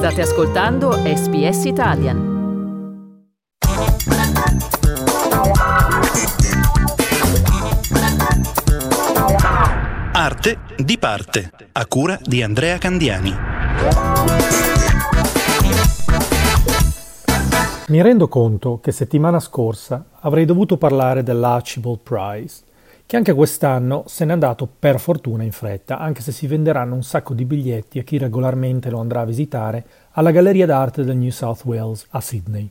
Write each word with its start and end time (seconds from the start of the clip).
State 0.00 0.22
ascoltando 0.22 0.92
SBS 0.92 1.64
Italian. 1.66 2.18
Arte 10.14 10.58
di 10.78 10.96
parte, 10.96 11.50
a 11.72 11.84
cura 11.84 12.18
di 12.24 12.42
Andrea 12.42 12.78
Candiani. 12.78 13.34
Mi 17.88 18.00
rendo 18.00 18.28
conto 18.28 18.80
che 18.80 18.92
settimana 18.92 19.38
scorsa 19.38 20.06
avrei 20.20 20.46
dovuto 20.46 20.78
parlare 20.78 21.22
dell'Archibald 21.22 21.98
Prize, 22.02 22.62
che 23.10 23.16
anche 23.16 23.34
quest'anno 23.34 24.04
se 24.06 24.24
n'è 24.24 24.30
andato 24.30 24.68
per 24.78 25.00
fortuna 25.00 25.42
in 25.42 25.50
fretta, 25.50 25.98
anche 25.98 26.22
se 26.22 26.30
si 26.30 26.46
venderanno 26.46 26.94
un 26.94 27.02
sacco 27.02 27.34
di 27.34 27.44
biglietti 27.44 27.98
a 27.98 28.04
chi 28.04 28.18
regolarmente 28.18 28.88
lo 28.88 29.00
andrà 29.00 29.22
a 29.22 29.24
visitare 29.24 29.84
alla 30.12 30.30
Galleria 30.30 30.64
d'arte 30.64 31.02
del 31.02 31.16
New 31.16 31.30
South 31.30 31.64
Wales 31.64 32.06
a 32.10 32.20
Sydney. 32.20 32.70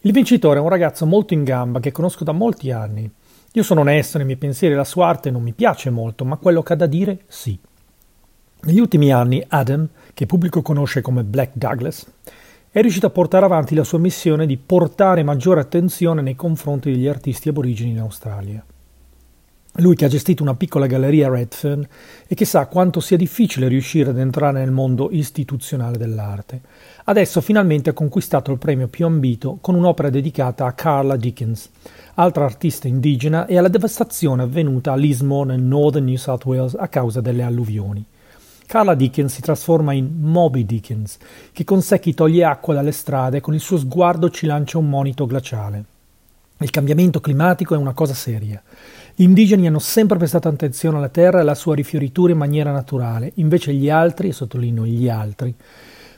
Il 0.00 0.12
vincitore 0.12 0.58
è 0.58 0.60
un 0.60 0.68
ragazzo 0.68 1.06
molto 1.06 1.32
in 1.32 1.44
gamba 1.44 1.80
che 1.80 1.92
conosco 1.92 2.24
da 2.24 2.32
molti 2.32 2.72
anni 2.72 3.10
io 3.52 3.62
sono 3.62 3.80
onesto 3.80 4.18
nei 4.18 4.26
miei 4.26 4.38
pensieri, 4.38 4.74
la 4.74 4.84
sua 4.84 5.08
arte 5.08 5.30
non 5.30 5.42
mi 5.42 5.54
piace 5.54 5.88
molto, 5.88 6.26
ma 6.26 6.36
quello 6.36 6.62
che 6.62 6.74
ha 6.74 6.76
da 6.76 6.84
dire 6.84 7.20
sì. 7.26 7.58
Negli 8.64 8.80
ultimi 8.80 9.14
anni 9.14 9.42
Adam, 9.48 9.88
che 10.12 10.24
il 10.24 10.28
pubblico 10.28 10.60
conosce 10.60 11.00
come 11.00 11.24
Black 11.24 11.52
Douglas, 11.54 12.06
è 12.70 12.82
riuscito 12.82 13.06
a 13.06 13.10
portare 13.10 13.46
avanti 13.46 13.74
la 13.74 13.84
sua 13.84 13.98
missione 13.98 14.44
di 14.44 14.58
portare 14.58 15.22
maggiore 15.22 15.62
attenzione 15.62 16.20
nei 16.20 16.36
confronti 16.36 16.90
degli 16.90 17.08
artisti 17.08 17.48
aborigeni 17.48 17.92
in 17.92 18.00
Australia. 18.00 18.62
Lui 19.78 19.96
che 19.96 20.04
ha 20.04 20.08
gestito 20.08 20.44
una 20.44 20.54
piccola 20.54 20.86
galleria 20.86 21.26
a 21.26 21.30
Redfern 21.30 21.84
e 22.28 22.36
che 22.36 22.44
sa 22.44 22.66
quanto 22.66 23.00
sia 23.00 23.16
difficile 23.16 23.66
riuscire 23.66 24.10
ad 24.10 24.18
entrare 24.20 24.60
nel 24.60 24.70
mondo 24.70 25.08
istituzionale 25.10 25.98
dell'arte, 25.98 26.60
adesso 27.06 27.40
finalmente 27.40 27.90
ha 27.90 27.92
conquistato 27.92 28.52
il 28.52 28.58
premio 28.58 28.86
più 28.86 29.04
ambito 29.04 29.58
con 29.60 29.74
un'opera 29.74 30.10
dedicata 30.10 30.66
a 30.66 30.74
Carla 30.74 31.16
Dickens, 31.16 31.68
altra 32.14 32.44
artista 32.44 32.86
indigena, 32.86 33.46
e 33.46 33.58
alla 33.58 33.66
devastazione 33.66 34.44
avvenuta 34.44 34.92
a 34.92 34.96
Lismore 34.96 35.56
nel 35.56 35.62
Northern 35.62 36.04
New 36.04 36.18
South 36.18 36.44
Wales 36.44 36.76
a 36.78 36.86
causa 36.86 37.20
delle 37.20 37.42
alluvioni. 37.42 38.04
Carla 38.66 38.94
Dickens 38.94 39.34
si 39.34 39.40
trasforma 39.40 39.92
in 39.92 40.20
Moby 40.20 40.64
Dickens, 40.64 41.18
che 41.50 41.64
con 41.64 41.82
sé 41.82 41.98
chi 41.98 42.14
toglie 42.14 42.44
acqua 42.44 42.74
dalle 42.74 42.92
strade 42.92 43.38
e 43.38 43.40
con 43.40 43.54
il 43.54 43.60
suo 43.60 43.76
sguardo 43.78 44.30
ci 44.30 44.46
lancia 44.46 44.78
un 44.78 44.88
monito 44.88 45.26
glaciale. 45.26 45.84
Il 46.58 46.70
cambiamento 46.70 47.20
climatico 47.20 47.74
è 47.74 47.78
una 47.78 47.94
cosa 47.94 48.14
seria. 48.14 48.62
Gli 49.14 49.24
indigeni 49.24 49.66
hanno 49.66 49.78
sempre 49.78 50.18
prestato 50.18 50.48
attenzione 50.48 50.98
alla 50.98 51.08
terra 51.08 51.38
e 51.38 51.40
alla 51.40 51.54
sua 51.54 51.74
rifioritura 51.74 52.32
in 52.32 52.38
maniera 52.38 52.70
naturale, 52.70 53.32
invece 53.36 53.72
gli 53.72 53.90
altri, 53.90 54.28
e 54.28 54.32
sottolineo 54.32 54.86
gli 54.86 55.08
altri, 55.08 55.54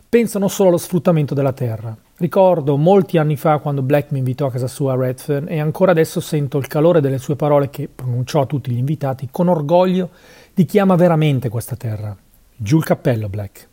pensano 0.08 0.48
solo 0.48 0.68
allo 0.68 0.78
sfruttamento 0.78 1.34
della 1.34 1.52
terra. 1.52 1.96
Ricordo 2.18 2.76
molti 2.76 3.18
anni 3.18 3.36
fa 3.36 3.58
quando 3.58 3.82
Black 3.82 4.12
mi 4.12 4.18
invitò 4.18 4.46
a 4.46 4.50
casa 4.50 4.68
sua 4.68 4.92
a 4.92 4.96
Redfern 4.96 5.48
e 5.48 5.60
ancora 5.60 5.90
adesso 5.90 6.20
sento 6.20 6.58
il 6.58 6.66
calore 6.66 7.00
delle 7.00 7.18
sue 7.18 7.36
parole 7.36 7.68
che 7.68 7.88
pronunciò 7.94 8.42
a 8.42 8.46
tutti 8.46 8.70
gli 8.70 8.78
invitati 8.78 9.28
con 9.30 9.48
orgoglio 9.48 10.10
di 10.54 10.64
chi 10.64 10.78
ama 10.78 10.96
veramente 10.96 11.48
questa 11.48 11.76
terra. 11.76 12.16
Giù 12.56 12.78
il 12.78 12.84
cappello, 12.84 13.28
Black. 13.28 13.68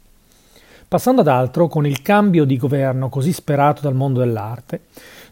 Passando 0.93 1.21
ad 1.21 1.27
altro, 1.27 1.67
con 1.67 1.87
il 1.87 2.03
cambio 2.03 2.45
di 2.45 2.55
governo 2.55 3.09
così 3.09 3.33
sperato 3.33 3.81
dal 3.81 3.95
mondo 3.95 4.19
dell'arte, 4.19 4.81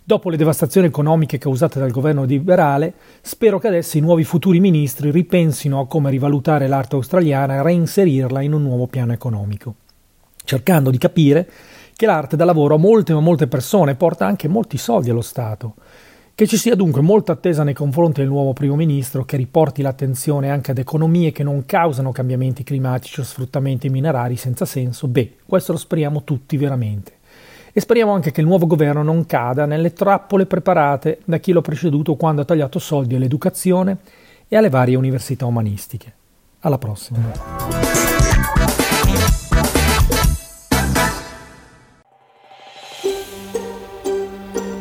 dopo 0.03 0.31
le 0.31 0.35
devastazioni 0.35 0.87
economiche 0.87 1.37
causate 1.37 1.77
dal 1.77 1.91
governo 1.91 2.23
liberale, 2.23 2.95
spero 3.21 3.59
che 3.59 3.67
adesso 3.67 3.99
i 3.99 4.01
nuovi 4.01 4.23
futuri 4.23 4.59
ministri 4.59 5.11
ripensino 5.11 5.79
a 5.79 5.85
come 5.85 6.09
rivalutare 6.09 6.67
l'arte 6.67 6.95
australiana 6.95 7.53
e 7.53 7.61
reinserirla 7.61 8.41
in 8.41 8.53
un 8.53 8.63
nuovo 8.63 8.87
piano 8.87 9.13
economico, 9.13 9.75
cercando 10.43 10.89
di 10.89 10.97
capire 10.97 11.47
che 11.95 12.07
l'arte 12.07 12.35
dà 12.35 12.43
lavoro 12.43 12.73
a 12.73 12.79
molte 12.79 13.13
ma 13.13 13.19
molte 13.19 13.45
persone 13.45 13.91
e 13.91 13.95
porta 13.95 14.25
anche 14.25 14.47
molti 14.47 14.79
soldi 14.79 15.11
allo 15.11 15.21
Stato. 15.21 15.75
Che 16.33 16.47
ci 16.47 16.57
sia 16.57 16.75
dunque 16.75 17.01
molta 17.01 17.33
attesa 17.33 17.63
nei 17.63 17.73
confronti 17.73 18.21
del 18.21 18.29
nuovo 18.29 18.53
primo 18.53 18.75
ministro 18.75 19.25
che 19.25 19.37
riporti 19.37 19.81
l'attenzione 19.81 20.49
anche 20.49 20.71
ad 20.71 20.79
economie 20.79 21.31
che 21.31 21.43
non 21.43 21.65
causano 21.65 22.11
cambiamenti 22.11 22.63
climatici 22.63 23.19
o 23.19 23.23
sfruttamenti 23.23 23.89
minerari 23.89 24.37
senza 24.37 24.65
senso, 24.65 25.07
beh, 25.07 25.35
questo 25.45 25.73
lo 25.73 25.77
speriamo 25.77 26.23
tutti 26.23 26.57
veramente. 26.57 27.19
E 27.73 27.79
speriamo 27.79 28.11
anche 28.11 28.31
che 28.31 28.41
il 28.41 28.47
nuovo 28.47 28.65
governo 28.65 29.03
non 29.03 29.25
cada 29.25 29.65
nelle 29.65 29.93
trappole 29.93 30.45
preparate 30.45 31.19
da 31.25 31.37
chi 31.37 31.53
l'ha 31.53 31.61
preceduto 31.61 32.15
quando 32.15 32.41
ha 32.41 32.45
tagliato 32.45 32.79
soldi 32.79 33.15
all'educazione 33.15 33.97
e 34.47 34.57
alle 34.57 34.69
varie 34.69 34.95
università 34.95 35.45
umanistiche. 35.45 36.13
Alla 36.61 36.77
prossima. 36.77 37.19